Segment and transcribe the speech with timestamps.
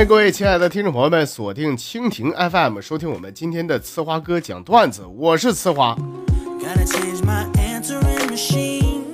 [0.00, 5.94] 欢迎各位亲爱的听众朋友们锁定蜻蜓 FM，收听我们今天的呲花哥讲段子，我是呲花。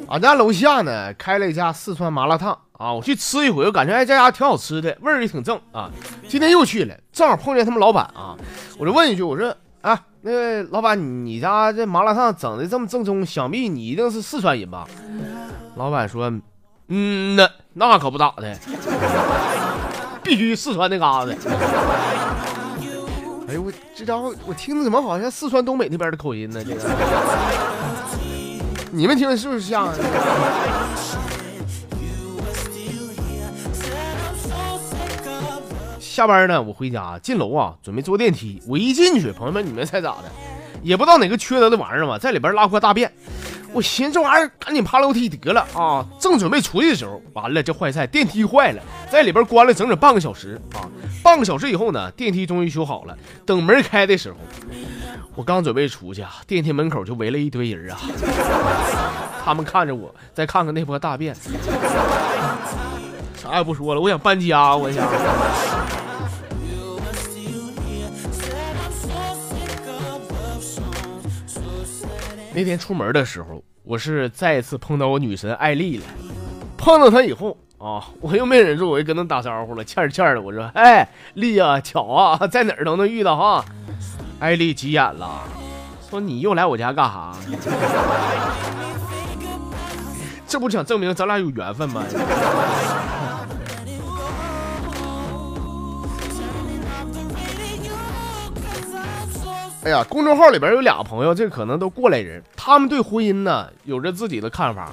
[0.06, 5.90] 俺家楼下呢开了一家四川麻辣烫啊，我去吃一回，我感觉哎这家挺好吃的，味儿也挺正啊。
[6.28, 8.36] 今天又去了，正好碰见他们老板啊，
[8.78, 14.86] 我就问一句，我说啊，那个老板，你家这麻辣烫整的这么正宗，想必你一定是四川人吧？
[15.74, 16.32] 老板说，
[16.86, 18.56] 嗯那那可不咋的，
[20.26, 21.36] 必须四川那嘎子。
[23.48, 26.64] 哎呦我这家伙，我听着怎么好像四川东北那边的口音呢？
[26.64, 26.80] 这个。
[28.90, 29.94] 你们听着是不是像？
[36.00, 38.60] 下班呢，我回家进楼啊，准备坐电梯。
[38.66, 40.24] 我一进去，朋友们，你们猜咋的？
[40.82, 43.12] 也不知道哪个缺德的玩意儿嘛，在里边拉过大便。
[43.76, 46.02] 我寻思这玩意儿赶紧爬楼梯得了啊！
[46.18, 50.88] 正准备出去的时候，完了，这坏菜，电梯坏了，在里边关了整整半个小时啊！
[51.22, 53.14] 半个小时以后呢，电梯终于修好了。
[53.44, 54.38] 等门开的时候。
[55.34, 58.00] 我刚准备出去啊，电梯门口就围了一堆人啊！
[59.44, 61.34] 他们看着我，再看看那波大便，
[63.36, 64.00] 啥也不说了。
[64.00, 65.06] 我想搬家，我想。
[72.54, 76.04] 那天出门的时候，我是再次碰到我女神艾丽了。
[76.76, 80.42] 碰到她以后啊，我又没忍住，我就跟她打招呼了，欠欠的。
[80.42, 83.64] 我说：“哎，丽呀，巧啊， 在哪儿都能遇到哈。”
[84.40, 85.44] 艾丽急眼了，
[86.10, 87.32] 说：“你又来我家干啥？
[90.48, 92.02] 这不想证明咱俩有缘分吗？”
[99.86, 104.90] 哎呀，公众号里边有俩朋友，这可能都过来人，他们对婚姻呢有着自己的看法。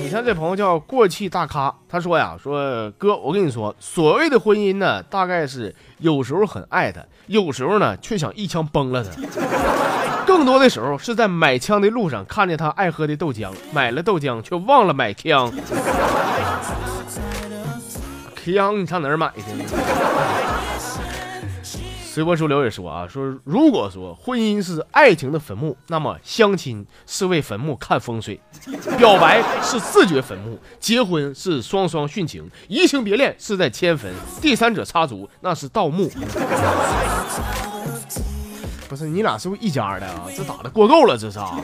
[0.00, 9.10] 你像这朋友叫过气大咖，他说呀，说哥，我跟你说，所谓的婚姻呢，大概是有时候很爱他，有时候呢却想一枪崩了他，
[10.24, 15.52] 更多的时候是在买枪的路上看见他爱喝的豆浆，买了豆浆却忘了买枪。
[18.46, 19.42] 枪你上哪儿买去？
[22.16, 28.40] 随波逐流也说啊，说如果说婚姻是爱情的坟墓，那么相亲是为坟墓看风水，
[28.96, 34.10] 表白是自掘坟墓，结婚是双双殉情，移情别恋是在迁坟，
[34.40, 36.10] 第三者插足那是盗墓。
[38.88, 40.24] 不是你俩是不是一家的啊？
[40.34, 41.60] 这打的过够了，这是啊？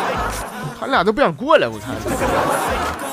[0.78, 3.07] 他俩都不想过来，我看。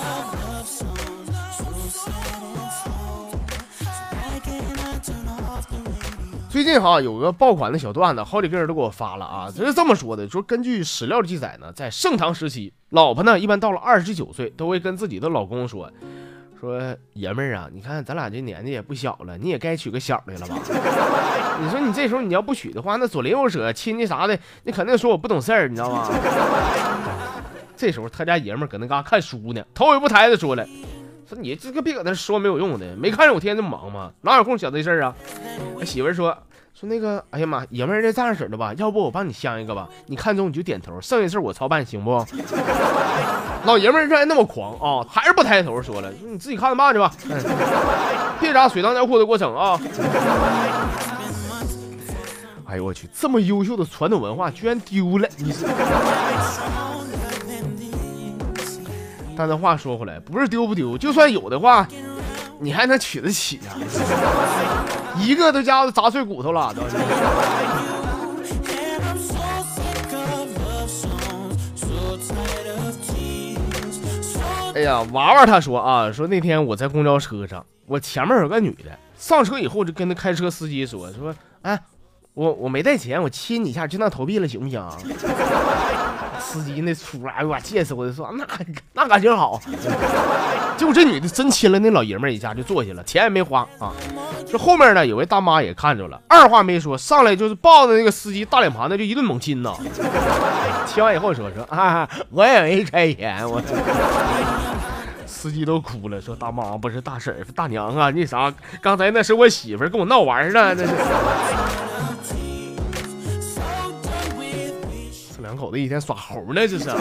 [6.55, 9.51] 最近哈有个爆款的小段子，好几个人都给我发了啊。
[9.53, 15.91] 这是这么说的：说根据史料记载呢，在盛唐时期，老婆呢一般到了二十九岁，都会跟自己的老公说
[16.57, 16.79] ：“说
[17.11, 20.55] 爷们儿啊，你看咱俩这年纪也不小了，你也该娶个小的了吧？
[21.61, 26.07] 你说你这时候你要不娶的话，那左邻右舍、亲戚啥的，你肯定说我不懂事儿，你知道吗？”
[27.75, 30.65] 这时候他家爷们儿搁那嘎看书呢，头也不抬的说了。
[31.27, 34.11] 说你这个别搁那说没有用的，没看着我天天这么忙吗？
[34.21, 35.15] 哪有空想这事儿啊？
[35.75, 36.37] 我媳妇儿说
[36.73, 39.89] 说那个，哎呀妈，爷们儿这这样式的吧，要不我帮你相一个吧？
[40.05, 42.23] 你看中你就点头，剩下事儿我操办，行不？
[43.65, 47.11] 老爷们儿这还那么狂啊，还是不抬头，说了，你自己看着办去吧，
[48.39, 49.79] 别扎水当尿裤的过程啊！
[52.67, 55.65] 哎呦我去，这么优秀的传统文化居然丢了，你是？
[59.37, 61.87] 但这话说回来，不是丢不丢，就算有的话，
[62.59, 63.73] 你还能娶得起呀？
[65.19, 66.81] 一个都家伙砸碎骨头了，都。
[74.75, 81.79] 哎呀，娃娃他说啊，说那天我在公交车上，我前面有个女的，上车以后就跟那开车司机说说，哎，
[82.33, 84.83] 我我没带钱，我亲你一下就当投币了，行不行？
[86.45, 88.13] 司机那出来，哎呦我气死我就！
[88.13, 88.45] 说那
[88.93, 89.59] 那感情好，
[90.77, 93.91] 结果这女的真亲了那老爷们一下就坐下了，钱也没花啊。
[94.47, 99.73] 这后面呢有位大妈也看着了，二话没说上来就是抱着那个司机大脸盘子就一顿猛亲呐。
[100.85, 103.61] 亲完以后说说啊，我也没开钱，我
[105.25, 110.93] 司机都哭了，说大妈不是大婶大娘啊，那啥，刚才那是我媳妇跟我闹玩呢，那是。
[115.65, 116.91] 口子一天耍猴呢，这是。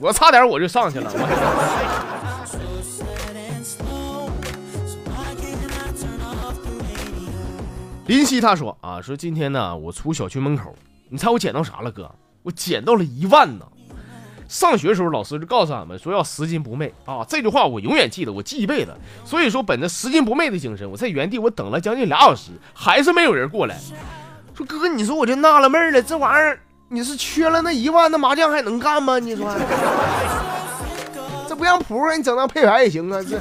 [0.00, 1.12] 我差点我就上去了。
[8.06, 10.74] 林夕他说啊，说今天呢，我出小区门口，
[11.10, 12.10] 你猜我捡到啥了，哥？
[12.42, 13.66] 我捡到了一万呢。
[14.48, 18.94] 上学时候老师就告诉俺们说要拾金不昧啊，这句话我永远记得，我记一辈子。
[19.26, 23.78] 所以说，本着拾金不昧的精神，我在原地我等了将近俩小时，还是没有人过来。
[24.54, 29.18] 说哥，你说我就纳了闷了，这玩意儿你是缺了那一万，那麻将还能干吗？
[29.18, 29.52] 你说
[31.48, 33.40] 这不让扑克，你整张配牌也行啊，这。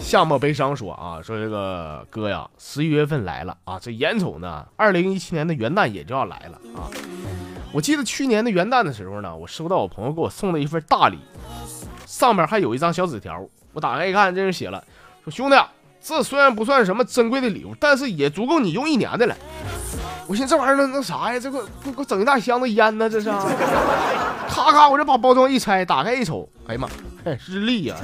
[0.00, 6.86] 夏末悲伤说啊，说这个哥呀，十一月份来了啊，这眼瞅呢，二零一七年的元旦也就要来了啊。
[7.72, 11.18] 我记得去年的元旦的时候呢，我收到我朋友给我送的一份大礼，
[12.06, 13.44] 上面还有一张小纸条。
[13.72, 14.82] 我打开一看，这是写了，
[15.24, 15.56] 说兄弟，
[16.08, 19.34] 这虽然不算什么珍贵的礼物，但是也足够你用一年的了。
[20.28, 21.40] 我寻思这玩意儿能能啥呀？
[21.40, 23.10] 这个给我整一大箱子烟呢？
[23.10, 23.28] 这是？
[24.48, 26.88] 咔咔，我这把包装一拆，打开一瞅，哎呀妈，
[27.48, 27.96] 日历呀！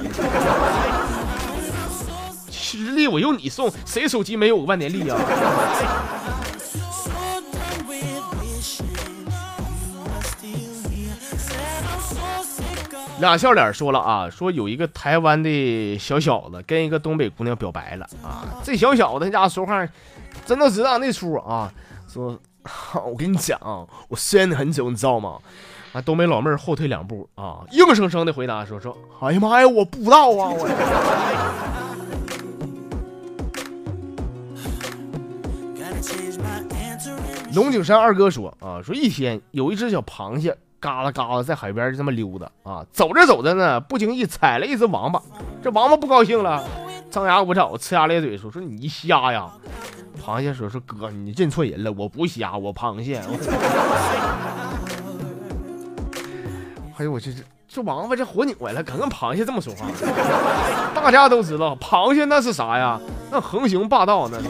[2.73, 5.17] 日历我用你送，谁手机没有个万年历啊？
[13.19, 19.87] 俩笑脸说了啊，说有一个台湾的小小子跟一个东北姑娘表白了啊，这小小子家说话
[20.45, 21.71] 真的知道那出啊，
[22.07, 22.37] 说
[23.05, 23.59] 我跟你讲，
[24.09, 25.37] 我删你很久，你知道吗？
[25.93, 30.67] 啊，东北老妹儿后退两步啊，硬生生的回答说说，哎呀妈呀，我不知道啊，我。
[37.53, 45.21] 龙井山二哥说啊，说一天有一只小螃蟹嘎啦嘎啦在海边就这么溜达啊，走着走着呢，不经意踩了一只王八，
[45.63, 46.61] 这王八不高兴了，
[47.09, 49.49] 张牙舞爪，呲牙咧嘴说说你瞎呀？
[50.21, 53.21] 螃蟹说说哥，你认错人了，我不瞎，我螃蟹。
[56.97, 59.87] 哎呦我去，这这王八这活拧歪了，敢跟螃蟹这么说话？
[60.93, 62.99] 大家都知道，螃蟹那是啥呀？
[63.31, 64.49] 那横行霸道那是。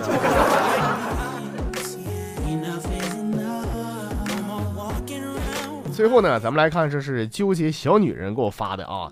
[5.94, 9.12] 最后呢，咱们来看，这是纠结小女人给我发的啊，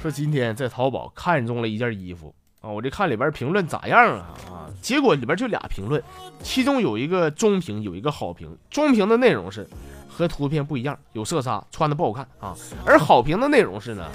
[0.00, 6.02] 说今天在淘宝看中了一件衣服啊，我这看里边评论咋样啊啊，结果里边就俩评论，
[6.42, 8.56] 其中有一个中评，有一个好评。
[8.70, 9.68] 中评的内容是
[10.08, 12.56] 和图片不一样，有色差，穿的不好看啊。
[12.86, 14.06] 而好评的内容是呢，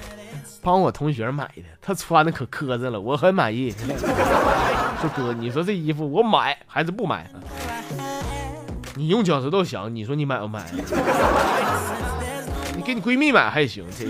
[0.60, 3.70] 帮我同学买的，他穿的可磕碜了，我很满意。
[5.00, 7.30] 说哥，你说这衣服我买还是不买？
[8.98, 10.60] 你用脚趾头想，你说你买不买？
[12.74, 14.06] 你给你闺蜜买还行，这。